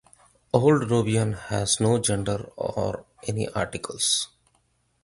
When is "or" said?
2.57-3.05